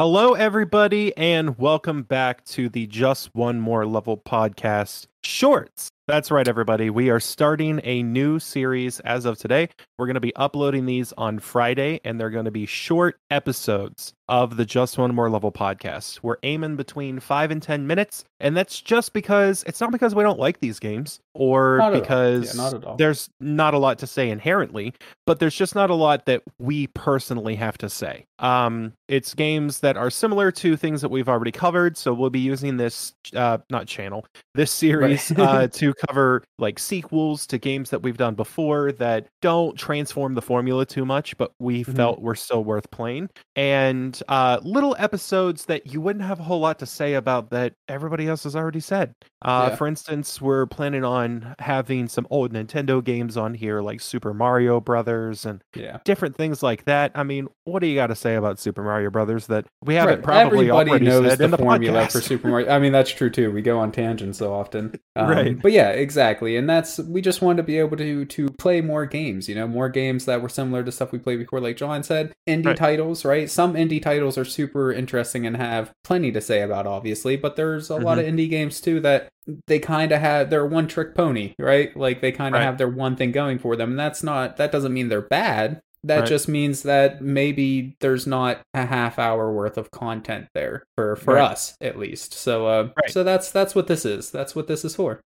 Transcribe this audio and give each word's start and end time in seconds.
Hello, 0.00 0.32
everybody, 0.34 1.16
and 1.16 1.56
welcome 1.56 2.02
back 2.02 2.44
to 2.46 2.68
the 2.68 2.84
Just 2.88 3.32
One 3.32 3.60
More 3.60 3.86
Level 3.86 4.16
podcast 4.16 5.06
shorts. 5.26 5.90
That's 6.06 6.30
right, 6.30 6.46
everybody. 6.46 6.90
We 6.90 7.08
are 7.08 7.18
starting 7.18 7.80
a 7.82 8.02
new 8.02 8.38
series 8.38 9.00
as 9.00 9.24
of 9.24 9.38
today. 9.38 9.70
We're 9.98 10.04
going 10.04 10.14
to 10.14 10.20
be 10.20 10.36
uploading 10.36 10.84
these 10.84 11.14
on 11.16 11.38
Friday, 11.38 12.00
and 12.04 12.20
they're 12.20 12.28
going 12.28 12.44
to 12.44 12.50
be 12.50 12.66
short 12.66 13.18
episodes 13.30 14.12
of 14.28 14.58
the 14.58 14.66
Just 14.66 14.98
One 14.98 15.14
More 15.14 15.30
Level 15.30 15.50
podcast. 15.50 16.20
We're 16.22 16.36
aiming 16.42 16.76
between 16.76 17.20
five 17.20 17.50
and 17.50 17.62
10 17.62 17.86
minutes, 17.86 18.24
and 18.38 18.54
that's 18.54 18.82
just 18.82 19.14
because 19.14 19.64
it's 19.66 19.80
not 19.80 19.92
because 19.92 20.14
we 20.14 20.22
don't 20.22 20.38
like 20.38 20.60
these 20.60 20.78
games 20.78 21.20
or 21.32 21.78
Not 21.78 21.94
because 21.94 22.54
Yeah, 22.54 22.70
not 22.70 22.98
there's 22.98 23.30
not 23.40 23.72
a 23.72 23.78
lot 23.78 23.98
to 24.00 24.06
say 24.06 24.28
inherently, 24.28 24.92
but 25.26 25.38
there's 25.40 25.54
just 25.54 25.74
not 25.74 25.88
a 25.88 25.94
lot 25.94 26.26
that 26.26 26.42
we 26.58 26.86
personally 26.88 27.54
have 27.56 27.78
to 27.78 27.88
say. 27.88 28.26
Um, 28.38 28.92
it's 29.08 29.32
games 29.34 29.80
that 29.80 29.96
are 29.96 30.10
similar 30.10 30.50
to 30.52 30.76
things 30.76 31.00
that 31.00 31.10
we've 31.10 31.28
already 31.28 31.52
covered, 31.52 31.96
so 31.96 32.12
we'll 32.12 32.30
be 32.30 32.40
using 32.40 32.76
this, 32.76 33.14
uh, 33.34 33.58
not 33.70 33.86
channel, 33.86 34.26
this 34.54 34.70
series 34.70 35.13
uh, 35.36 35.66
to 35.72 35.94
cover 36.08 36.42
like 36.58 36.78
sequels 36.78 37.46
to 37.48 37.58
games 37.58 37.90
that 37.90 38.02
we've 38.02 38.16
done 38.16 38.34
before 38.34 38.92
that 38.92 39.26
don't 39.42 39.76
transform 39.78 40.34
the 40.34 40.42
formula 40.42 40.86
too 40.86 41.04
much, 41.04 41.36
but 41.36 41.52
we 41.58 41.84
Mhm. 41.84 41.96
felt 41.96 42.20
were 42.20 42.34
still 42.34 42.64
worth 42.64 42.90
playing, 42.90 43.28
and 43.56 44.20
uh, 44.28 44.60
little 44.62 44.94
episodes 44.98 45.66
that 45.66 45.86
you 45.92 46.00
wouldn't 46.00 46.24
have 46.24 46.40
a 46.40 46.42
whole 46.44 46.60
lot 46.60 46.78
to 46.78 46.86
say 46.86 47.14
about 47.14 47.50
that 47.50 47.72
everybody 47.88 48.28
else 48.28 48.44
has 48.44 48.54
already 48.56 48.80
said. 48.80 49.12
Uh, 49.44 49.68
Yeah. 49.70 49.76
For 49.76 49.86
instance, 49.86 50.40
we're 50.40 50.66
planning 50.66 51.04
on 51.04 51.54
having 51.58 52.08
some 52.08 52.26
old 52.30 52.52
Nintendo 52.52 53.04
games 53.04 53.36
on 53.36 53.52
here, 53.54 53.80
like 53.82 54.00
Super 54.00 54.32
Mario 54.32 54.80
Brothers 54.80 55.44
and 55.44 55.62
Yeah. 55.76 55.98
different 56.04 56.36
things 56.36 56.62
like 56.62 56.84
that. 56.84 57.12
I 57.14 57.22
mean, 57.24 57.48
what 57.64 57.80
do 57.80 57.86
you 57.86 57.94
got 57.94 58.06
to 58.06 58.14
say 58.14 58.36
about 58.36 58.58
Super 58.58 58.82
Mario 58.82 59.10
Brothers 59.10 59.46
that 59.48 59.66
we 59.82 59.94
haven't 59.96 60.16
Right. 60.16 60.22
probably 60.24 60.70
Everybody 60.70 60.90
already 60.90 61.04
knows 61.06 61.28
said 61.28 61.38
the, 61.38 61.44
in 61.44 61.50
the 61.50 61.58
formula 61.58 62.02
podcast? 62.04 62.12
for 62.12 62.20
Super 62.22 62.48
Mario. 62.48 62.70
I 62.70 62.78
mean, 62.78 62.92
that's 62.92 63.10
true 63.10 63.28
too. 63.30 63.50
We 63.52 63.60
go 63.62 63.78
on 63.78 63.92
tangents 63.92 64.38
so 64.38 64.52
often. 64.52 64.98
Um, 65.16 65.28
Right. 65.30 65.62
But 65.62 65.70
yeah, 65.70 65.90
exactly. 65.90 66.56
And 66.56 66.68
that's 66.68 66.98
we 66.98 67.20
just 67.20 67.40
wanted 67.40 67.58
to 67.58 67.62
be 67.62 67.78
able 67.78 67.96
to 67.98 68.24
to 68.24 68.48
play 68.58 68.80
more 68.80 69.06
games. 69.06 69.48
You 69.48 69.54
know, 69.54 69.68
more 69.68 69.88
games 69.88 70.24
that 70.24 70.42
were 70.42 70.48
similar 70.48 70.82
to 70.82 70.90
stuff 70.90 71.12
we 71.12 71.20
played 71.20 71.38
before. 71.38 71.60
Like 71.60 71.76
John 71.76 72.02
said, 72.02 72.32
indie 72.48 72.66
Right. 72.66 72.76
titles. 72.76 73.24
Right. 73.24 73.48
Some 73.48 73.74
indie 73.74 74.02
titles 74.02 74.36
are 74.36 74.44
super 74.44 74.92
interesting 74.92 75.46
and 75.46 75.56
have 75.56 75.92
plenty 76.02 76.32
to 76.32 76.40
say 76.40 76.62
about, 76.62 76.86
obviously. 76.88 77.36
But 77.36 77.54
there's 77.54 77.90
a 77.90 77.96
lot 77.96 78.18
of 78.18 78.24
Mm-hmm. 78.24 78.36
indie 78.36 78.50
games 78.50 78.80
too 78.80 78.98
that 79.00 79.28
they 79.68 79.78
kind 79.78 80.10
of 80.10 80.20
have 80.20 80.50
they're 80.50 80.66
one 80.66 80.88
trick 80.88 81.14
pony. 81.14 81.54
Right. 81.60 81.96
Like 81.96 82.20
they 82.20 82.32
kind 82.32 82.54
of 82.54 82.58
Right. 82.58 82.64
have 82.64 82.78
their 82.78 82.88
one 82.88 83.14
thing 83.14 83.30
going 83.30 83.60
for 83.60 83.76
them. 83.76 83.90
And 83.90 83.98
that's 83.98 84.24
not 84.24 84.56
that 84.56 84.72
doesn't 84.72 84.92
mean 84.92 85.10
they're 85.10 85.20
bad. 85.22 85.80
That 86.04 86.20
Right. 86.20 86.28
just 86.28 86.48
means 86.48 86.82
that 86.82 87.22
maybe 87.22 87.96
there's 88.00 88.26
not 88.26 88.60
a 88.74 88.84
half 88.84 89.18
hour 89.18 89.50
worth 89.52 89.78
of 89.78 89.90
content 89.90 90.46
there 90.54 90.84
for 90.96 91.16
for 91.16 91.34
Right. 91.34 91.50
us 91.52 91.76
at 91.80 91.98
least. 91.98 92.34
So 92.34 92.66
uh 92.66 92.88
Right. 93.02 93.10
so 93.10 93.24
that's 93.24 93.50
that's 93.50 93.74
what 93.74 93.86
this 93.86 94.04
is. 94.04 94.30
That's 94.30 94.54
what 94.54 94.66
this 94.66 94.84
is 94.84 94.94
for. 94.94 95.20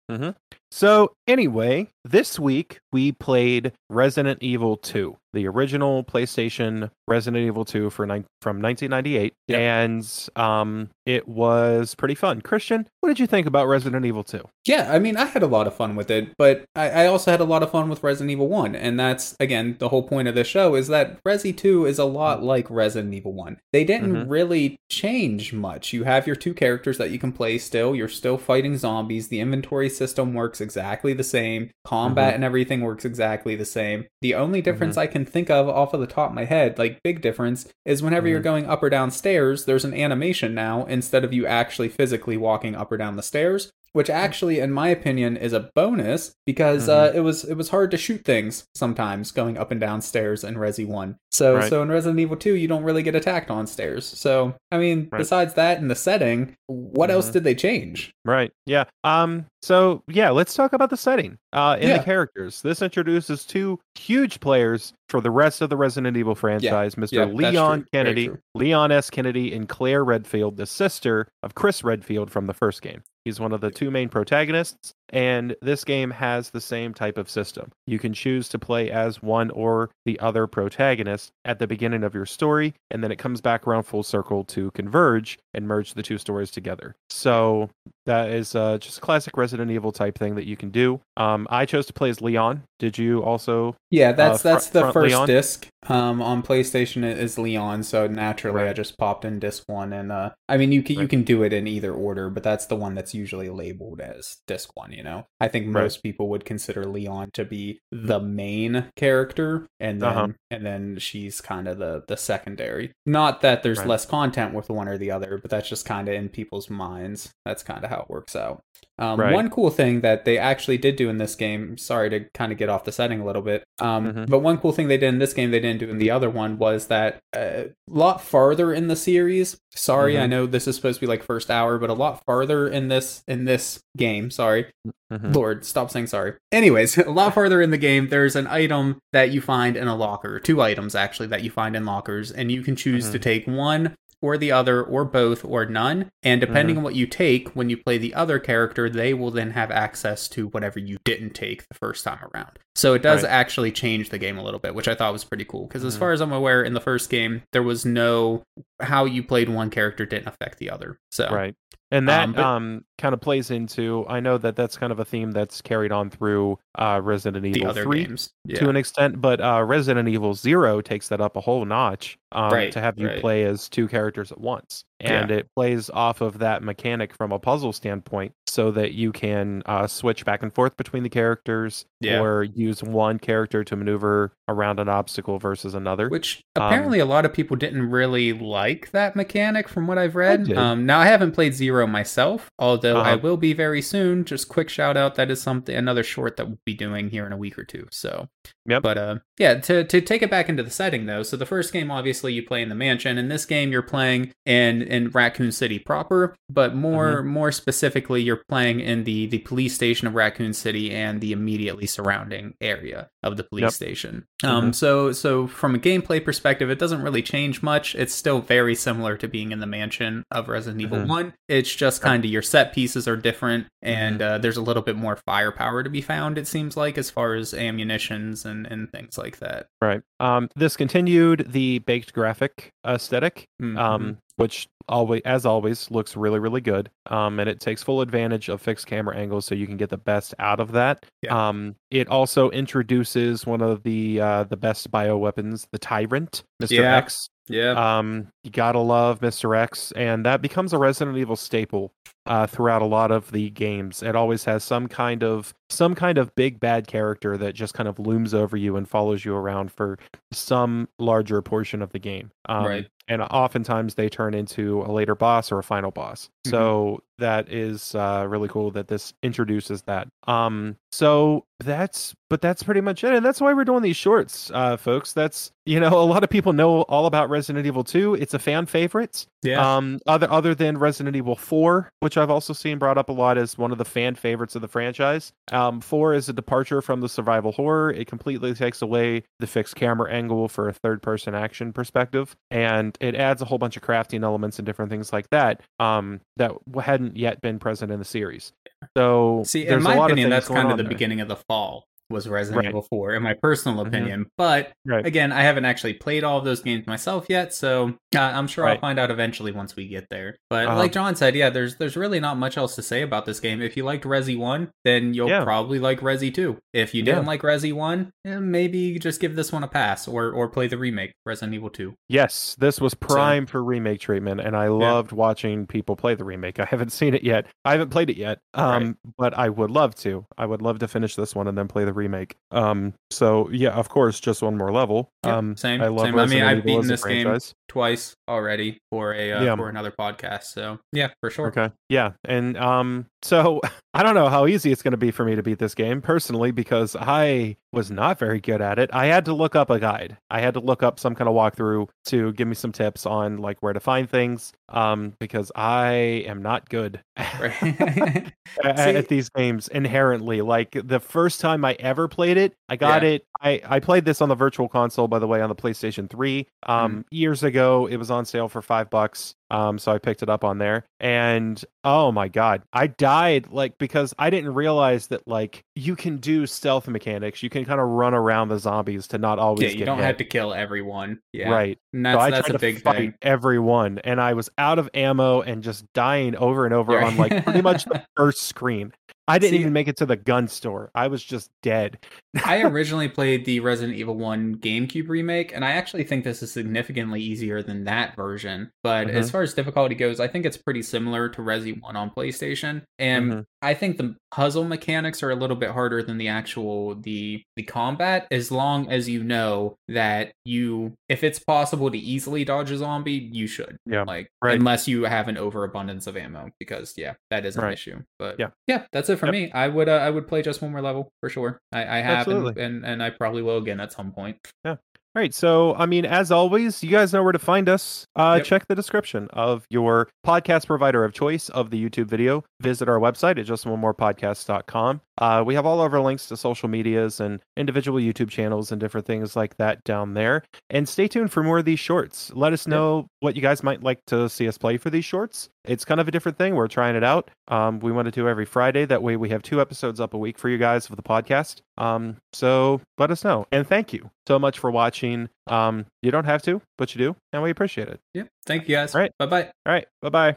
So, 0.70 1.12
anyway, 1.26 1.88
this 2.04 2.38
week 2.38 2.80
we 2.92 3.12
played 3.12 3.72
Resident 3.90 4.42
Evil 4.42 4.76
2, 4.76 5.16
the 5.32 5.46
original 5.46 6.04
PlayStation 6.04 6.90
Resident 7.06 7.44
Evil 7.46 7.64
2 7.64 7.90
for 7.90 8.06
nine 8.06 8.24
from 8.42 8.60
1998, 8.62 9.34
Yep. 9.48 9.58
and 9.60 10.28
um, 10.36 10.90
it 11.06 11.26
was 11.26 11.94
pretty 11.94 12.14
fun. 12.14 12.40
Christian, 12.42 12.86
what 13.00 13.08
did 13.08 13.18
you 13.18 13.26
think 13.26 13.46
about 13.46 13.66
Resident 13.66 14.04
Evil 14.04 14.22
2? 14.24 14.40
Yeah, 14.66 14.92
I 14.92 14.98
mean, 14.98 15.16
I 15.16 15.24
had 15.24 15.42
a 15.42 15.46
lot 15.46 15.66
of 15.66 15.74
fun 15.74 15.96
with 15.96 16.10
it, 16.10 16.28
but 16.36 16.64
I, 16.76 16.90
I 16.90 17.06
also 17.06 17.30
had 17.30 17.40
a 17.40 17.44
lot 17.44 17.62
of 17.62 17.70
fun 17.70 17.88
with 17.88 18.02
Resident 18.02 18.30
Evil 18.30 18.48
1. 18.48 18.74
And 18.76 19.00
that's, 19.00 19.34
again, 19.40 19.76
the 19.78 19.88
whole 19.88 20.02
point 20.02 20.28
of 20.28 20.34
the 20.34 20.44
show 20.44 20.74
is 20.74 20.88
that 20.88 21.18
Resi 21.24 21.56
2 21.56 21.86
is 21.86 21.98
a 21.98 22.04
lot 22.04 22.42
like 22.42 22.70
Resident 22.70 23.14
Evil 23.14 23.32
1. 23.32 23.58
They 23.72 23.84
didn't 23.84 24.12
Mhm. 24.14 24.26
really 24.30 24.76
change 24.90 25.52
much. 25.52 25.92
You 25.92 26.04
have 26.04 26.26
your 26.26 26.36
two 26.36 26.52
characters 26.54 26.98
that 26.98 27.10
you 27.10 27.18
can 27.18 27.32
play 27.32 27.56
still. 27.58 27.94
You're 27.94 28.08
still 28.08 28.36
fighting 28.38 28.76
zombies. 28.76 29.28
The 29.28 29.40
inventory 29.40 29.88
system 29.88 30.34
works 30.34 30.60
exactly 30.60 31.12
the 31.14 31.24
same. 31.24 31.70
Combat 31.84 32.34
and 32.34 32.44
everything 32.44 32.77
works 32.80 33.04
exactly 33.04 33.54
the 33.56 33.64
same. 33.64 34.06
The 34.20 34.34
only 34.34 34.60
difference 34.62 34.96
I 34.96 35.06
can 35.06 35.24
think 35.24 35.50
of 35.50 35.68
off 35.68 35.94
of 35.94 36.00
the 36.00 36.06
top 36.06 36.30
of 36.30 36.34
my 36.34 36.44
head, 36.44 36.78
like 36.78 37.02
big 37.02 37.20
difference, 37.20 37.68
is 37.84 38.02
whenever 38.02 38.28
you're 38.28 38.40
Mhm. 38.40 38.44
going 38.44 38.66
up 38.66 38.82
or 38.82 38.90
down 38.90 39.10
stairs, 39.10 39.64
there's 39.64 39.84
an 39.84 39.94
animation 39.94 40.54
now 40.54 40.84
instead 40.86 41.24
of 41.24 41.32
you 41.32 41.46
actually 41.46 41.88
physically 41.88 42.36
walking 42.36 42.74
up 42.74 42.90
or 42.92 42.96
down 42.96 43.16
the 43.16 43.22
stairs 43.22 43.70
which 43.92 44.10
actually 44.10 44.58
in 44.60 44.70
my 44.72 44.88
opinion 44.88 45.36
is 45.36 45.52
a 45.52 45.70
bonus 45.74 46.32
because 46.46 46.88
uh, 46.88 47.12
it 47.14 47.20
was 47.20 47.44
it 47.44 47.54
was 47.54 47.70
hard 47.70 47.90
to 47.90 47.96
shoot 47.96 48.24
things 48.24 48.64
sometimes 48.74 49.30
going 49.32 49.56
up 49.58 49.70
and 49.70 49.80
down 49.80 50.00
stairs 50.00 50.44
in 50.44 50.54
Resi 50.56 50.86
1. 50.86 51.16
So 51.30 51.56
Right. 51.56 51.68
so 51.68 51.82
in 51.82 51.88
Resident 51.88 52.20
Evil 52.20 52.36
2 52.36 52.54
you 52.54 52.68
don't 52.68 52.84
really 52.84 53.02
get 53.02 53.14
attacked 53.14 53.50
on 53.50 53.66
stairs. 53.66 54.04
So 54.06 54.54
I 54.70 54.78
mean 54.78 55.08
Right. 55.12 55.18
besides 55.18 55.54
that 55.54 55.78
and 55.78 55.90
the 55.90 55.94
setting, 55.94 56.56
what 56.66 57.10
else 57.10 57.30
Mhm. 57.30 57.32
did 57.32 57.44
they 57.44 57.54
change? 57.54 58.12
Right. 58.24 58.52
Yeah. 58.66 58.84
Um. 59.04 59.46
So 59.62 60.02
yeah, 60.08 60.30
let's 60.30 60.54
talk 60.54 60.72
about 60.72 60.90
the 60.90 60.96
setting. 60.96 61.36
Uh, 61.52 61.76
in 61.80 61.88
Yeah. 61.88 61.98
the 61.98 62.04
characters, 62.04 62.62
this 62.62 62.82
introduces 62.82 63.44
two 63.44 63.78
huge 63.96 64.38
players 64.40 64.92
for 65.08 65.20
the 65.20 65.30
rest 65.30 65.60
of 65.60 65.70
the 65.70 65.76
Resident 65.76 66.16
Evil 66.16 66.34
franchise: 66.34 66.94
Mr. 66.96 67.12
Yeah, 67.12 67.24
Leon 67.24 67.86
Kennedy. 67.92 68.30
Leon 68.54 68.92
S. 68.92 69.10
Kennedy, 69.10 69.54
and 69.54 69.68
Claire 69.68 70.04
Redfield, 70.04 70.56
the 70.56 70.66
sister 70.66 71.28
of 71.42 71.54
Chris 71.54 71.82
Redfield 71.82 72.30
from 72.30 72.46
the 72.46 72.54
first 72.54 72.82
game. 72.82 73.02
He's 73.24 73.40
one 73.40 73.52
of 73.52 73.60
the 73.60 73.70
two 73.70 73.90
main 73.90 74.08
protagonists, 74.08 74.94
and 75.10 75.56
this 75.62 75.84
game 75.84 76.10
has 76.10 76.50
the 76.50 76.60
same 76.60 76.94
type 76.94 77.18
of 77.18 77.30
system. 77.30 77.70
You 77.86 77.98
can 77.98 78.12
choose 78.12 78.48
to 78.50 78.58
play 78.58 78.90
as 78.90 79.22
one 79.22 79.50
or 79.50 79.90
the 80.04 80.18
other 80.20 80.46
protagonist 80.46 81.30
at 81.44 81.58
the 81.58 81.66
beginning 81.66 82.04
of 82.04 82.14
your 82.14 82.26
story, 82.26 82.74
and 82.90 83.02
then 83.02 83.12
it 83.12 83.16
comes 83.16 83.40
back 83.40 83.66
around 83.66 83.84
full 83.84 84.02
circle 84.02 84.44
to 84.44 84.70
converge 84.72 85.38
and 85.54 85.66
merge 85.66 85.94
the 85.94 86.02
two 86.02 86.18
stories 86.18 86.50
together. 86.50 86.94
So 87.10 87.70
that 88.06 88.30
is 88.30 88.54
uh, 88.54 88.78
just 88.78 88.98
a 88.98 89.00
classic 89.00 89.36
Resident 89.36 89.70
Evil 89.70 89.92
type 89.92 90.18
thing 90.18 90.34
that 90.36 90.46
you 90.46 90.56
can 90.56 90.70
do. 90.70 91.00
Um, 91.16 91.46
I 91.50 91.66
chose 91.66 91.86
to 91.86 91.92
play 91.92 92.10
as 92.10 92.20
Leon. 92.20 92.62
Did 92.78 92.96
you 92.96 93.22
also? 93.22 93.76
Yeah, 93.90 94.12
that's 94.12 94.42
fr- 94.42 94.48
that's 94.48 94.68
the 94.68 94.92
first 94.92 95.08
Leon? 95.08 95.26
disc. 95.26 95.66
Um, 95.86 96.20
on 96.20 96.42
PlayStation 96.42 97.04
is 97.04 97.38
Leon, 97.38 97.84
so 97.84 98.08
naturally 98.08 98.68
I 98.68 98.72
just 98.72 98.98
popped 98.98 99.24
in 99.24 99.38
disc 99.38 99.62
one, 99.68 99.92
and 99.92 100.10
uh, 100.10 100.30
I 100.48 100.56
mean 100.56 100.72
you 100.72 100.82
can 100.82 100.98
you 100.98 101.06
can 101.06 101.22
do 101.22 101.44
it 101.44 101.52
in 101.52 101.68
either 101.68 101.92
order, 101.94 102.28
but 102.30 102.42
that's 102.42 102.66
the 102.66 102.74
one 102.74 102.96
that's 102.96 103.14
usually 103.14 103.48
labeled 103.48 104.00
as 104.00 104.38
disc 104.48 104.70
one. 104.74 104.90
You 104.92 105.04
know, 105.04 105.26
I 105.40 105.46
think 105.46 105.66
Right. 105.66 105.82
most 105.82 106.02
people 106.02 106.28
would 106.30 106.44
consider 106.44 106.84
Leon 106.84 107.30
to 107.34 107.44
be 107.44 107.78
the 107.92 108.18
main 108.18 108.90
character, 108.96 109.66
and 109.78 110.02
then 110.02 110.08
Uh-huh. 110.08 110.28
and 110.50 110.66
then 110.66 110.98
she's 110.98 111.40
kind 111.40 111.68
of 111.68 111.78
the 111.78 112.02
the 112.08 112.16
secondary. 112.16 112.90
Not 113.06 113.40
that 113.42 113.62
there's 113.62 113.78
Right. 113.78 113.86
less 113.88 114.04
content 114.04 114.54
with 114.54 114.70
one 114.70 114.88
or 114.88 114.98
the 114.98 115.12
other, 115.12 115.38
but 115.40 115.48
that's 115.50 115.68
just 115.68 115.86
kind 115.86 116.08
of 116.08 116.14
in 116.14 116.28
people's 116.28 116.68
minds. 116.68 117.30
That's 117.44 117.62
kind 117.62 117.84
of 117.84 117.90
how 117.90 118.00
it 118.00 118.10
works 118.10 118.34
out. 118.34 118.60
Um, 118.98 119.18
Right. 119.20 119.32
One 119.32 119.48
cool 119.48 119.70
thing 119.70 120.00
that 120.00 120.24
they 120.24 120.38
actually 120.38 120.78
did 120.78 120.96
do 120.96 121.08
in 121.08 121.18
this 121.18 121.36
game, 121.36 121.78
sorry 121.78 122.10
to 122.10 122.24
kind 122.34 122.50
of 122.50 122.58
get 122.58 122.68
off 122.68 122.84
the 122.84 122.90
setting 122.92 123.20
a 123.20 123.24
little 123.24 123.42
bit, 123.42 123.62
um, 123.80 124.12
Mhm. 124.12 124.28
but 124.28 124.40
one 124.40 124.58
cool 124.58 124.72
thing 124.72 124.88
they 124.88 124.96
did 124.98 125.08
in 125.08 125.18
this 125.20 125.32
game 125.32 125.50
they 125.52 125.60
didn't 125.60 125.67
do 125.76 125.90
in 125.90 125.98
the 125.98 126.10
other 126.10 126.30
one 126.30 126.56
was 126.58 126.86
that 126.86 127.18
a 127.34 127.70
lot 127.86 128.22
farther 128.22 128.72
in 128.72 128.88
the 128.88 128.96
series. 128.96 129.58
Sorry, 129.74 130.14
Mhm. 130.14 130.20
I 130.22 130.26
know 130.26 130.46
this 130.46 130.66
is 130.66 130.76
supposed 130.76 130.98
to 131.00 131.06
be 131.06 131.06
like 131.06 131.22
first 131.22 131.50
hour, 131.50 131.78
but 131.78 131.90
a 131.90 131.94
lot 131.94 132.22
farther 132.24 132.66
in 132.66 132.88
this 132.88 133.22
in 133.28 133.44
this 133.44 133.80
game. 133.96 134.30
Sorry, 134.30 134.66
Mhm. 135.12 135.34
Lord, 135.34 135.64
stop 135.64 135.90
saying 135.90 136.06
sorry. 136.06 136.34
Anyways, 136.50 136.96
a 136.98 137.10
lot 137.10 137.34
farther 137.34 137.60
in 137.60 137.70
the 137.70 137.76
game, 137.78 138.08
there's 138.08 138.36
an 138.36 138.46
item 138.46 138.98
that 139.12 139.30
you 139.30 139.40
find 139.40 139.76
in 139.76 139.86
a 139.88 139.96
locker. 139.96 140.40
Two 140.40 140.62
items 140.62 140.94
actually 140.94 141.28
that 141.28 141.42
you 141.42 141.50
find 141.50 141.76
in 141.76 141.84
lockers, 141.84 142.30
and 142.32 142.50
you 142.50 142.62
can 142.62 142.74
choose 142.76 143.10
to 143.10 143.18
Mhm. 143.18 143.22
take 143.22 143.46
one 143.46 143.96
or 144.20 144.36
the 144.36 144.50
other, 144.52 144.82
or 144.82 145.04
both, 145.04 145.44
or 145.44 145.64
none. 145.66 146.10
And 146.22 146.40
depending 146.40 146.74
Mm-hmm. 146.74 146.78
on 146.78 146.84
what 146.84 146.94
you 146.96 147.06
take, 147.06 147.50
when 147.50 147.70
you 147.70 147.76
play 147.76 147.98
the 147.98 148.14
other 148.14 148.38
character, 148.38 148.90
they 148.90 149.14
will 149.14 149.30
then 149.30 149.52
have 149.52 149.70
access 149.70 150.28
to 150.30 150.48
whatever 150.48 150.78
you 150.78 150.98
didn't 151.04 151.34
take 151.34 151.66
the 151.68 151.74
first 151.74 152.04
time 152.04 152.18
around. 152.34 152.58
So 152.74 152.94
it 152.94 153.02
does 153.02 153.22
Right. 153.22 153.30
actually 153.30 153.72
change 153.72 154.10
the 154.10 154.18
game 154.18 154.38
a 154.38 154.42
little 154.42 154.60
bit, 154.60 154.74
which 154.74 154.88
I 154.88 154.94
thought 154.94 155.12
was 155.12 155.24
pretty 155.24 155.44
cool. 155.44 155.66
Because 155.66 155.84
as 155.84 155.96
Mhm. 155.96 155.98
far 156.00 156.12
as 156.12 156.20
I'm 156.20 156.32
aware, 156.32 156.62
in 156.62 156.74
the 156.74 156.80
first 156.80 157.10
game, 157.10 157.42
there 157.52 157.62
was 157.62 157.84
no 157.84 158.42
how 158.80 159.04
you 159.04 159.22
played 159.22 159.48
one 159.48 159.70
character 159.70 160.04
didn't 160.06 160.28
affect 160.28 160.58
the 160.58 160.70
other. 160.70 160.98
So 161.10 161.28
Right. 161.30 161.54
And 161.90 162.08
that 162.08 162.28
Um, 162.36 162.38
um, 162.38 162.84
kind 162.98 163.14
of 163.14 163.20
plays 163.20 163.50
into 163.50 164.04
I 164.08 164.20
know 164.20 164.36
that 164.38 164.56
that's 164.56 164.76
kind 164.76 164.92
of 164.92 164.98
a 165.00 165.04
theme 165.04 165.30
that's 165.30 165.62
carried 165.62 165.90
on 165.90 166.10
through 166.10 166.58
uh, 166.76 167.00
Resident 167.02 167.42
the 167.42 167.50
Evil 167.50 167.70
other 167.70 167.84
3 167.84 168.04
games, 168.04 168.32
yeah. 168.44 168.58
to 168.58 168.68
an 168.68 168.76
extent, 168.76 169.20
but 169.20 169.40
uh, 169.40 169.62
Resident 169.64 170.08
Evil 170.08 170.34
0 170.34 170.82
takes 170.82 171.08
that 171.08 171.20
up 171.20 171.36
a 171.36 171.40
whole 171.40 171.64
notch 171.64 172.18
um, 172.32 172.52
Right, 172.52 172.72
to 172.72 172.80
have 172.80 172.98
you 172.98 173.08
right. 173.08 173.20
play 173.20 173.44
as 173.44 173.68
two 173.68 173.88
characters 173.88 174.30
at 174.32 174.38
once. 174.40 174.84
And 175.00 175.30
it 175.30 175.46
plays 175.56 175.90
off 175.90 176.20
of 176.20 176.38
that 176.38 176.62
mechanic 176.62 177.14
from 177.14 177.32
a 177.32 177.38
puzzle 177.38 177.72
standpoint 177.72 178.32
so 178.46 178.70
that 178.72 178.92
you 178.92 179.12
can 179.12 179.62
uh, 179.66 179.86
switch 179.86 180.24
back 180.24 180.42
and 180.42 180.52
forth 180.52 180.76
between 180.76 181.02
the 181.02 181.08
characters 181.08 181.84
Yeah. 182.00 182.20
or 182.20 182.42
use 182.42 182.82
one 182.82 183.18
character 183.18 183.62
to 183.62 183.76
maneuver 183.76 184.32
around 184.48 184.80
an 184.80 184.88
obstacle 184.88 185.38
versus 185.38 185.74
another. 185.74 186.08
Which 186.08 186.42
Um, 186.56 186.64
apparently 186.66 186.98
a 186.98 187.04
lot 187.04 187.24
of 187.24 187.32
people 187.32 187.56
didn't 187.56 187.90
really 187.90 188.32
like 188.32 188.90
that 188.92 189.14
mechanic 189.14 189.68
from 189.68 189.86
what 189.86 189.98
I've 189.98 190.16
read. 190.16 190.44
did. 190.44 190.56
Um, 190.56 190.86
now 190.86 190.98
I 191.00 191.06
haven't 191.06 191.32
played 191.32 191.54
Zero 191.54 191.86
myself, 191.86 192.48
although 192.58 192.96
I 192.96 193.12
Uh-huh. 193.12 193.18
will 193.22 193.36
be 193.36 193.52
very 193.52 193.82
soon. 193.82 194.24
Just 194.24 194.48
quick 194.48 194.68
shout 194.70 194.96
out 194.96 195.14
that 195.16 195.30
is 195.30 195.40
something 195.42 195.74
another 195.76 196.02
short 196.02 196.36
that 196.38 196.46
we'll 196.48 196.58
be 196.64 196.74
doing 196.74 197.10
here 197.10 197.26
in 197.26 197.32
a 197.32 197.36
week 197.36 197.58
or 197.58 197.64
two. 197.64 197.86
So 197.90 198.28
Yep. 198.66 198.82
But 198.82 198.98
uh 198.98 199.16
yeah, 199.38 199.54
to 199.60 199.84
to 199.84 200.00
take 200.00 200.22
it 200.22 200.30
back 200.30 200.48
into 200.48 200.62
the 200.62 200.70
setting 200.70 201.06
though. 201.06 201.22
So 201.22 201.36
the 201.36 201.46
first 201.46 201.72
game 201.72 201.90
obviously 201.90 202.32
you 202.32 202.42
play 202.42 202.62
in 202.62 202.68
the 202.70 202.74
mansion. 202.74 203.18
In 203.18 203.28
this 203.28 203.44
game 203.44 203.70
you're 203.72 203.82
playing 203.82 204.32
in 204.46 204.82
in 204.88 205.10
Raccoon 205.10 205.52
City 205.52 205.78
proper, 205.78 206.34
but 206.50 206.74
more 206.74 207.18
Mm-hmm. 207.22 207.28
more 207.28 207.52
specifically 207.52 208.22
you're 208.22 208.42
playing 208.48 208.80
in 208.80 209.04
the 209.04 209.26
the 209.26 209.38
police 209.38 209.74
station 209.74 210.06
of 210.08 210.14
Raccoon 210.14 210.52
City 210.52 210.90
and 210.90 211.20
the 211.20 211.32
immediately 211.32 211.86
surrounding 211.86 212.54
area 212.60 213.08
of 213.22 213.36
the 213.36 213.44
police 213.44 213.62
Yep. 213.62 213.72
station. 213.72 214.24
Um 214.42 214.70
Mhm. 214.70 214.74
so 214.74 215.12
so 215.12 215.46
from 215.46 215.74
a 215.74 215.78
gameplay 215.78 216.24
perspective 216.24 216.70
it 216.70 216.78
doesn't 216.78 217.02
really 217.02 217.22
change 217.22 217.62
much. 217.62 217.94
It's 217.94 218.14
still 218.14 218.40
very 218.40 218.74
similar 218.74 219.16
to 219.18 219.28
being 219.28 219.52
in 219.52 219.60
the 219.60 219.66
mansion 219.66 220.24
of 220.30 220.48
Resident 220.48 220.80
Evil 220.82 220.98
Mhm. 220.98 221.08
1. 221.08 221.34
It's 221.48 221.74
just 221.74 222.00
kind 222.02 222.24
of 222.24 222.30
your 222.30 222.42
set 222.42 222.72
pieces 222.72 223.06
are 223.06 223.16
different 223.16 223.64
Mm-hmm. 223.84 223.94
and 223.94 224.22
uh, 224.22 224.38
there's 224.38 224.56
a 224.56 224.62
little 224.62 224.82
bit 224.82 224.96
more 224.96 225.16
firepower 225.26 225.82
to 225.84 225.90
be 225.90 226.00
found 226.00 226.36
it 226.38 226.46
seems 226.48 226.76
like 226.76 226.98
as 226.98 227.10
far 227.10 227.34
as 227.34 227.52
ammunitions 227.54 228.44
and 228.44 228.66
and 228.66 228.90
things 228.90 229.16
like 229.18 229.38
that. 229.38 229.66
Right. 229.80 230.02
Um, 230.20 230.48
this 230.56 230.76
continued 230.76 231.46
the 231.52 231.78
baked 231.80 232.12
graphic 232.12 232.72
aesthetic, 232.88 233.46
Mhm. 233.60 233.78
um, 233.78 234.18
which 234.36 234.66
always, 234.88 235.20
as 235.24 235.44
always, 235.44 235.90
looks 235.90 236.16
really, 236.16 236.38
really 236.38 236.60
good. 236.62 236.90
Um, 237.06 237.38
and 237.40 237.48
it 237.48 237.60
takes 237.60 237.82
full 237.82 238.00
advantage 238.00 238.48
of 238.48 238.60
fixed 238.62 238.86
camera 238.86 239.16
angles, 239.16 239.44
so 239.44 239.54
you 239.54 239.66
can 239.66 239.76
get 239.76 239.90
the 239.90 239.98
best 239.98 240.34
out 240.38 240.60
of 240.60 240.72
that. 240.72 241.04
Yeah. 241.22 241.48
Um, 241.48 241.74
it 241.90 242.08
also 242.08 242.48
introduces 242.50 243.44
one 243.46 243.60
of 243.60 243.82
the 243.82 244.20
uh, 244.20 244.44
the 244.44 244.56
best 244.56 244.90
bio 244.90 245.16
weapons, 245.18 245.66
the 245.72 245.78
Tyrant, 245.78 246.42
Mister 246.60 246.76
Yeah. 246.76 246.96
X. 246.96 247.28
yeah. 247.48 247.98
Um, 247.98 248.28
you 248.44 248.50
gotta 248.50 248.78
love 248.80 249.20
Mr. 249.20 249.56
X, 249.56 249.92
and 249.92 250.24
that 250.26 250.40
becomes 250.42 250.72
a 250.72 250.78
Resident 250.78 251.16
Evil 251.18 251.36
staple 251.36 251.92
uh, 252.26 252.46
throughout 252.46 252.82
a 252.82 252.86
lot 252.86 253.10
of 253.10 253.30
the 253.32 253.50
games. 253.50 254.02
It 254.02 254.14
always 254.14 254.44
has 254.44 254.62
some 254.64 254.86
kind 254.86 255.22
of 255.24 255.54
some 255.70 255.94
kind 255.94 256.18
of 256.18 256.34
big 256.34 256.58
bad 256.60 256.86
character 256.86 257.36
that 257.38 257.54
just 257.54 257.74
kind 257.74 257.88
of 257.88 257.98
looms 257.98 258.32
over 258.34 258.56
you 258.56 258.76
and 258.76 258.88
follows 258.88 259.24
you 259.24 259.34
around 259.34 259.70
for 259.72 259.98
some 260.32 260.88
larger 260.98 261.42
portion 261.42 261.82
of 261.82 261.90
the 261.92 261.98
game. 261.98 262.30
Um, 262.48 262.64
Right. 262.64 262.86
And 263.10 263.22
oftentimes 263.22 263.94
they 263.94 264.10
turn 264.10 264.34
into 264.34 264.82
a 264.82 264.92
later 264.92 265.14
boss 265.14 265.50
or 265.50 265.58
a 265.58 265.62
final 265.62 265.90
boss. 265.90 266.28
Mhm. 266.46 266.50
So 266.50 267.02
that 267.16 267.50
is 267.50 267.94
uh, 267.94 268.26
really 268.28 268.48
cool 268.48 268.70
that 268.72 268.88
this 268.88 269.14
introduces 269.22 269.80
that. 269.84 270.08
Um, 270.26 270.76
so 270.92 271.46
that's 271.58 272.14
but 272.28 272.42
that's 272.42 272.62
pretty 272.62 272.82
much 272.82 273.02
it, 273.02 273.14
and 273.14 273.24
that's 273.24 273.40
why 273.40 273.54
we're 273.54 273.64
doing 273.64 273.80
these 273.82 273.96
shorts, 273.96 274.50
uh, 274.52 274.76
folks. 274.76 275.14
That's 275.14 275.50
you 275.64 275.80
know 275.80 275.88
a 275.98 276.04
lot 276.04 276.22
of 276.22 276.28
people 276.28 276.52
know 276.52 276.82
all 276.82 277.06
about 277.06 277.30
Resident 277.30 277.66
Evil 277.66 277.82
2. 277.82 278.12
It's 278.14 278.34
a 278.34 278.38
fan 278.38 278.66
favorite. 278.66 279.26
yeah. 279.42 279.76
Um, 279.76 279.98
other 280.06 280.30
other 280.30 280.54
than 280.54 280.76
Resident 280.76 281.16
Evil 281.16 281.34
4, 281.34 281.90
which 282.00 282.18
I've 282.18 282.30
also 282.30 282.52
seen 282.52 282.76
brought 282.78 282.98
up 282.98 283.08
a 283.08 283.12
lot 283.12 283.38
as 283.38 283.56
one 283.56 283.72
of 283.72 283.78
the 283.78 283.84
fan 283.86 284.14
favorites 284.16 284.54
of 284.54 284.60
the 284.60 284.68
franchise. 284.68 285.32
Um, 285.58 285.80
4 285.80 286.14
is 286.14 286.28
a 286.28 286.32
departure 286.32 286.80
from 286.80 287.00
the 287.00 287.08
survival 287.08 287.50
horror. 287.50 287.90
It 287.90 288.06
completely 288.06 288.54
takes 288.54 288.80
away 288.80 289.24
the 289.40 289.46
fixed 289.48 289.74
camera 289.74 290.12
angle 290.12 290.46
for 290.48 290.68
a 290.68 290.72
third 290.72 291.02
person 291.02 291.34
action 291.34 291.72
perspective, 291.72 292.36
and 292.50 292.96
it 293.00 293.16
adds 293.16 293.42
a 293.42 293.44
whole 293.44 293.58
bunch 293.58 293.76
of 293.76 293.82
crafting 293.82 294.22
elements 294.22 294.58
and 294.60 294.66
different 294.66 294.90
things 294.90 295.12
like 295.12 295.28
that. 295.30 295.62
Um, 295.80 296.20
that 296.36 296.52
hadn't 296.80 297.16
yet 297.16 297.40
been 297.40 297.58
present 297.58 297.90
in 297.90 297.98
the 297.98 298.04
series. 298.04 298.52
So 298.96 299.42
See, 299.44 299.66
in 299.66 299.82
my 299.82 299.96
lot 299.96 300.12
opinion, 300.12 300.30
that's 300.30 300.46
kind 300.46 300.70
of 300.70 300.76
the 300.76 300.84
there. 300.84 300.88
beginning 300.90 301.20
of 301.20 301.26
the 301.26 301.36
fall 301.36 301.87
was 302.10 302.28
Resident 302.28 302.64
Right. 302.64 302.68
Evil 302.70 302.86
4, 302.90 303.14
in 303.14 303.22
my 303.22 303.34
personal 303.34 303.84
Mhm. 303.84 303.88
opinion. 303.88 304.26
But 304.36 304.72
Right. 304.86 305.04
again, 305.06 305.32
I 305.32 305.42
haven't 305.42 305.64
actually 305.64 305.94
played 305.94 306.24
all 306.24 306.38
of 306.38 306.44
those 306.44 306.60
games 306.62 306.86
myself 306.86 307.26
yet, 307.28 307.52
so 307.54 307.94
uh, 308.16 308.18
I'm 308.20 308.46
sure 308.46 308.66
I'll 308.66 308.78
find 308.78 308.98
out 308.98 309.10
eventually 309.10 309.52
once 309.52 309.76
we 309.76 309.86
get 309.88 310.06
there. 310.10 310.36
But 310.48 310.66
Uh-huh. 310.66 310.78
like 310.78 310.92
John 310.92 311.14
said, 311.16 311.34
yeah, 311.34 311.50
there's 311.50 311.76
there's 311.76 311.96
really 311.96 312.20
not 312.20 312.36
much 312.38 312.56
else 312.56 312.74
to 312.76 312.82
say 312.82 313.02
about 313.02 313.26
this 313.26 313.40
game. 313.40 313.60
If 313.60 313.76
you 313.76 313.84
liked 313.84 314.04
Resi 314.04 314.36
1, 314.38 314.70
then 314.84 315.12
you'll 315.14 315.28
Yeah. 315.28 315.44
probably 315.44 315.78
like 315.78 316.00
Resi 316.00 316.32
2. 316.32 316.56
If 316.72 316.94
you 316.94 317.02
didn't 317.02 317.22
Yeah. 317.24 317.28
like 317.28 317.42
Resi 317.42 317.72
1, 317.72 318.12
eh, 318.26 318.38
maybe 318.38 318.98
just 318.98 319.20
give 319.20 319.36
this 319.36 319.52
one 319.52 319.62
a 319.62 319.68
pass 319.68 320.08
or 320.08 320.30
or 320.30 320.48
play 320.48 320.66
the 320.68 320.78
remake, 320.78 321.12
Resident 321.26 321.54
Evil 321.54 321.70
2. 321.70 321.94
Yes, 322.08 322.56
this 322.58 322.80
was 322.80 322.94
prime 322.94 323.46
for 323.46 323.62
remake 323.62 324.00
treatment, 324.00 324.40
and 324.40 324.56
I 324.56 324.68
loved 324.68 325.12
watching 325.12 325.66
people 325.66 325.96
play 325.96 326.14
the 326.14 326.24
remake. 326.24 326.58
I 326.58 326.64
haven't 326.64 326.90
seen 326.92 327.14
it 327.14 327.22
yet. 327.22 327.46
I 327.64 327.72
haven't 327.72 327.90
played 327.90 328.08
it 328.10 328.16
yet, 328.16 328.38
um, 328.54 328.82
Right. 328.84 328.94
but 329.18 329.34
I 329.38 329.48
would 329.48 329.70
love 329.70 329.94
to. 329.96 330.24
I 330.38 330.46
would 330.46 330.62
love 330.62 330.78
to 330.80 330.88
finish 330.88 331.14
this 331.16 331.34
one 331.34 331.46
and 331.48 331.56
then 331.58 331.68
play 331.68 331.84
the 331.84 331.92
remake. 331.98 332.36
Um, 332.50 332.94
so 333.10 333.48
yeah, 333.50 333.70
of 333.70 333.88
course, 333.88 334.20
just 334.20 334.42
one 334.42 334.56
more 334.56 334.72
level. 334.72 335.10
Um, 335.24 335.56
same, 335.56 335.82
I 335.82 335.88
love 335.88 336.06
same. 336.06 336.18
I 336.18 336.26
mean, 336.26 336.42
I've 336.42 336.58
Evil 336.58 336.80
beaten 336.80 336.88
this 336.88 337.04
game 337.04 337.24
franchise. 337.24 337.54
Twice 337.68 338.14
already 338.28 338.78
for 338.90 339.12
a 339.14 339.32
uh, 339.32 339.42
Yeah. 339.44 339.56
for 339.56 339.68
another 339.68 339.90
podcast. 339.92 340.44
So 340.44 340.78
yeah, 340.92 341.08
for 341.20 341.30
sure. 341.30 341.48
Okay. 341.48 341.70
Yeah. 341.88 342.12
And 342.24 342.56
um 342.56 343.06
so 343.22 343.60
I 343.94 344.02
don't 344.02 344.14
know 344.14 344.28
how 344.28 344.46
easy 344.46 344.70
it's 344.72 344.82
going 344.82 344.92
to 344.92 344.96
be 344.98 345.10
for 345.10 345.24
me 345.24 345.34
to 345.34 345.42
beat 345.42 345.58
this 345.58 345.74
game 345.74 346.00
personally 346.00 346.50
because 346.52 346.94
I 346.98 347.56
was 347.72 347.90
not 347.90 348.18
very 348.18 348.40
good 348.40 348.60
at 348.60 348.78
it. 348.78 348.90
I 348.92 349.06
had 349.06 349.24
to 349.26 349.34
look 349.34 349.56
up 349.56 349.70
a 349.70 349.78
guide. 349.80 350.16
I 350.30 350.40
had 350.40 350.54
to 350.54 350.60
look 350.60 350.82
up 350.82 351.00
some 351.00 351.14
kind 351.14 351.28
of 351.28 351.34
walkthrough 351.34 351.88
to 352.06 352.32
give 352.34 352.46
me 352.48 352.54
some 352.54 352.70
tips 352.72 353.04
on 353.06 353.38
like 353.38 353.58
where 353.60 353.72
to 353.72 353.80
find 353.80 354.08
things 354.08 354.52
um 354.70 355.14
because 355.18 355.50
I 355.54 356.24
am 356.26 356.42
not 356.42 356.68
good 356.68 357.00
Right. 357.40 358.32
at, 358.64 358.78
at 358.96 359.08
these 359.08 359.28
games 359.30 359.68
inherently. 359.68 360.40
Like 360.42 360.70
the 360.84 361.00
first 361.00 361.40
time 361.40 361.64
I 361.64 361.74
ever 361.80 362.08
played 362.08 362.36
it, 362.36 362.54
I 362.68 362.76
got 362.76 363.02
Yeah. 363.02 363.08
it. 363.10 363.24
I 363.42 363.60
I 363.66 363.80
played 363.80 364.04
this 364.04 364.20
on 364.22 364.28
the 364.28 364.34
virtual 364.34 364.68
console 364.68 365.08
by 365.08 365.18
the 365.18 365.26
way 365.26 365.40
on 365.42 365.48
the 365.48 365.54
PlayStation 365.56 366.08
3 366.08 366.46
um 366.64 366.90
Mm-hmm. 366.90 367.00
years 367.10 367.42
ago. 367.42 367.57
It 367.58 367.96
was 367.96 368.10
on 368.10 368.24
sale 368.24 368.48
for 368.48 368.62
5 368.62 368.90
bucks. 368.90 369.34
Um 369.50 369.78
so 369.78 369.92
I 369.92 369.98
picked 369.98 370.22
it 370.22 370.28
up 370.28 370.44
on 370.44 370.58
there 370.58 370.84
and 371.00 371.62
oh 371.82 372.12
my 372.12 372.28
god, 372.28 372.62
I 372.72 372.86
died 372.86 373.48
like 373.50 373.78
because 373.78 374.12
I 374.18 374.28
didn't 374.30 374.52
realize 374.54 375.06
that 375.06 375.26
like 375.26 375.64
you 375.74 375.96
can 375.96 376.18
do 376.18 376.46
stealth 376.46 376.86
mechanics. 376.88 377.42
You 377.42 377.48
can 377.50 377.64
kind 377.64 377.80
of 377.80 377.88
run 377.88 378.12
around 378.14 378.48
the 378.48 378.58
zombies 378.58 379.06
to 379.08 379.18
not 379.18 379.38
always 379.38 379.72
yeah, 379.72 379.78
you 379.78 379.84
don't 379.86 379.98
hit. 379.98 380.04
have 380.06 380.16
to 380.18 380.24
kill 380.24 380.52
everyone. 380.52 381.20
Yeah, 381.32 381.50
Right. 381.50 381.78
And 381.94 382.04
So 382.06 382.18
I 382.18 382.30
that's 382.30 382.46
tried 382.46 382.50
a 382.50 382.52
to 382.52 382.58
big 382.58 382.82
fight 382.82 382.96
thing. 382.96 383.14
everyone, 383.22 383.98
and 384.04 384.20
I 384.20 384.34
was 384.34 384.50
out 384.58 384.78
of 384.78 384.90
ammo 384.92 385.40
and 385.40 385.62
just 385.62 385.90
dying 385.94 386.36
over 386.36 386.64
and 386.66 386.74
over 386.74 387.00
on 387.00 387.16
like 387.16 387.42
pretty 387.44 387.62
much 387.62 387.84
the 387.86 388.04
first 388.16 388.42
screen. 388.42 388.92
I 389.28 389.38
didn't 389.38 389.52
See- 389.54 389.60
even 389.60 389.72
make 389.72 389.88
it 389.88 389.96
to 389.98 390.06
the 390.06 390.16
gun 390.16 390.48
store. 390.48 390.90
I 390.94 391.06
was 391.08 391.22
just 391.22 391.50
dead. 391.62 391.98
I 392.44 392.62
originally 392.62 393.08
played 393.08 393.44
the 393.44 393.60
Resident 393.60 393.96
Evil 393.98 394.16
1 394.16 394.56
GameCube 394.56 395.08
remake, 395.08 395.52
and 395.54 395.64
I 395.64 395.72
actually 395.72 396.04
think 396.04 396.24
this 396.24 396.42
is 396.42 396.50
significantly 396.50 397.20
easier 397.20 397.62
than 397.62 397.84
that 397.84 398.16
version. 398.16 398.70
But 398.82 399.08
Mhm. 399.08 399.12
as 399.14 399.30
far 399.30 399.42
as 399.42 399.54
difficulty 399.54 399.94
goes, 399.94 400.18
I 400.20 400.28
think 400.28 400.46
it's 400.46 400.56
pretty 400.56 400.82
similar 400.82 401.28
to 401.28 401.42
Resi 401.42 401.80
1 401.80 401.94
on 401.96 402.10
PlayStation. 402.10 402.82
And 402.98 403.32
Mhm. 403.32 403.44
I 403.62 403.74
think 403.74 403.96
the 403.98 404.14
puzzle 404.30 404.64
mechanics 404.64 405.22
are 405.22 405.30
a 405.30 405.34
little 405.34 405.56
bit 405.56 405.70
harder 405.70 406.02
than 406.02 406.18
the 406.18 406.28
actual 406.28 406.94
the 406.94 407.42
the 407.56 407.62
combat 407.64 408.26
as 408.30 408.52
long 408.52 408.88
as 408.90 409.08
you 409.08 409.24
know 409.24 409.74
that 409.88 410.32
you 410.44 410.92
if 411.08 411.24
it's 411.24 411.38
possible 411.40 411.90
to 411.90 411.98
easily 411.98 412.44
dodge 412.44 412.70
a 412.70 412.76
zombie, 412.76 413.28
you 413.32 413.46
should. 413.46 413.76
Yeah, 413.86 414.02
Like 414.04 414.28
right. 414.42 414.58
unless 414.58 414.86
you 414.86 415.04
have 415.04 415.26
an 415.28 415.36
overabundance 415.36 416.06
of 416.06 416.16
ammo 416.16 416.50
because 416.60 416.94
yeah, 416.96 417.14
that 417.30 417.44
is 417.46 417.56
an 417.56 417.62
Right. 417.64 417.72
issue. 417.72 418.00
But 418.18 418.36
Yeah. 418.38 418.48
yeah, 418.68 418.84
that's 418.92 419.08
it 419.10 419.17
for 419.18 419.26
Yep. 419.26 419.32
me. 419.32 419.50
I 419.52 419.68
would 419.68 419.88
uh, 419.88 419.92
I 419.92 420.10
would 420.10 420.26
play 420.28 420.42
just 420.42 420.62
one 420.62 420.70
more 420.72 420.80
level 420.82 421.10
for 421.20 421.28
sure. 421.28 421.58
I, 421.72 421.98
I 421.98 422.00
have 422.00 422.26
and, 422.28 422.56
and 422.56 422.84
and 422.86 423.02
I 423.02 423.10
probably 423.10 423.42
will 423.42 423.58
again 423.58 423.80
at 423.80 423.92
some 423.92 424.12
point. 424.12 424.38
Yeah. 424.64 424.76
All 425.16 425.22
right. 425.22 425.32
So, 425.32 425.74
I 425.74 425.86
mean, 425.86 426.04
as 426.04 426.30
always, 426.30 426.84
you 426.84 426.90
guys 426.90 427.14
know 427.14 427.22
where 427.22 427.32
to 427.32 427.38
find 427.38 427.68
us. 427.68 428.04
Uh, 428.14 428.34
Yep. 428.36 428.46
Check 428.46 428.66
the 428.68 428.74
description 428.74 429.26
of 429.32 429.64
your 429.70 430.08
podcast 430.24 430.66
provider 430.66 431.02
of 431.02 431.12
choice 431.14 431.48
of 431.48 431.70
the 431.70 431.82
YouTube 431.82 432.06
video. 432.06 432.44
Visit 432.60 432.88
our 432.90 433.00
website 433.00 433.38
at 433.38 433.46
justonemorepodcast.com. 433.46 435.00
Uh, 435.16 435.42
we 435.44 435.54
have 435.54 435.66
all 435.66 435.82
of 435.82 435.92
our 435.92 436.00
links 436.00 436.26
to 436.26 436.36
social 436.36 436.68
medias 436.68 437.20
and 437.20 437.40
individual 437.56 437.98
YouTube 437.98 438.28
channels 438.28 438.70
and 438.70 438.80
different 438.80 439.06
things 439.06 439.34
like 439.34 439.56
that 439.56 439.82
down 439.84 440.14
there. 440.14 440.44
And 440.70 440.88
stay 440.88 441.08
tuned 441.08 441.32
for 441.32 441.42
more 441.42 441.58
of 441.58 441.64
these 441.64 441.80
shorts. 441.80 442.30
Let 442.34 442.52
us 442.52 442.66
Yep. 442.66 442.70
know 442.70 443.06
what 443.20 443.34
you 443.34 443.42
guys 443.42 443.62
might 443.62 443.82
like 443.82 444.00
to 444.08 444.28
see 444.28 444.46
us 444.46 444.58
play 444.58 444.76
for 444.76 444.90
these 444.90 445.04
shorts. 445.04 445.48
It's 445.68 445.84
kind 445.84 446.00
of 446.00 446.08
a 446.08 446.10
different 446.10 446.38
thing. 446.38 446.54
We're 446.54 446.68
trying 446.68 446.96
it 446.96 447.04
out. 447.04 447.30
Um, 447.48 447.78
we 447.80 447.92
want 447.92 448.06
to 448.06 448.12
do 448.12 448.28
every 448.28 448.46
Friday. 448.46 448.84
That 448.84 449.02
way, 449.02 449.16
we 449.16 449.28
have 449.30 449.42
two 449.42 449.60
episodes 449.60 450.00
up 450.00 450.14
a 450.14 450.18
week 450.18 450.38
for 450.38 450.48
you 450.48 450.58
guys 450.58 450.88
of 450.88 450.96
the 450.96 451.02
podcast. 451.02 451.60
Um, 451.76 452.16
so 452.32 452.80
let 452.96 453.10
us 453.10 453.24
know. 453.24 453.46
And 453.52 453.66
thank 453.66 453.92
you 453.92 454.10
so 454.26 454.38
much 454.38 454.58
for 454.58 454.70
watching. 454.70 455.28
Um, 455.46 455.86
you 456.02 456.10
don't 456.10 456.24
have 456.24 456.42
to, 456.42 456.60
but 456.76 456.94
you 456.94 456.98
do, 456.98 457.16
and 457.32 457.42
we 457.42 457.50
appreciate 457.50 457.88
it. 457.88 458.00
Yeah. 458.14 458.24
Thank 458.46 458.68
you 458.68 458.76
guys. 458.76 458.94
All 458.94 459.00
right. 459.00 459.12
Bye 459.18 459.26
bye. 459.26 459.44
All 459.66 459.72
right. 459.72 459.86
Bye 460.02 460.08
bye. 460.08 460.36